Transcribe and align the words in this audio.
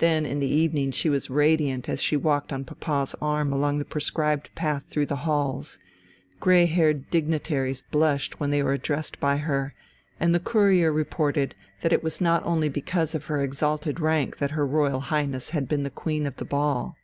Then 0.00 0.26
in 0.26 0.38
the 0.38 0.54
evening 0.54 0.90
she 0.90 1.08
was 1.08 1.30
radiant 1.30 1.88
as 1.88 2.02
she 2.02 2.14
walked 2.14 2.52
on 2.52 2.62
papa's 2.66 3.16
arm 3.22 3.54
along 3.54 3.78
the 3.78 3.86
prescribed 3.86 4.50
path 4.54 4.82
through 4.82 5.06
the 5.06 5.16
halls 5.24 5.78
grey 6.40 6.66
haired 6.66 7.08
dignitaries 7.10 7.80
blushed 7.80 8.38
when 8.38 8.50
they 8.50 8.62
were 8.62 8.74
addressed 8.74 9.18
by 9.18 9.38
her, 9.38 9.72
and 10.20 10.34
the 10.34 10.40
Courier 10.40 10.92
reported 10.92 11.54
that 11.80 11.90
it 11.94 12.04
was 12.04 12.20
not 12.20 12.44
only 12.44 12.68
because 12.68 13.14
of 13.14 13.24
her 13.32 13.42
exalted 13.42 13.98
rank 13.98 14.36
that 14.36 14.50
her 14.50 14.66
Royal 14.66 15.00
Highness 15.00 15.48
had 15.56 15.68
been 15.68 15.84
the 15.84 15.88
queen 15.88 16.26
of 16.26 16.36
the 16.36 16.44
ball. 16.44 16.96